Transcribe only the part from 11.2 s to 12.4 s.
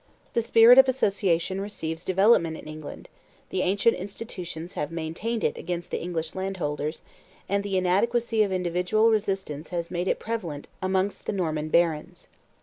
the Norman barons.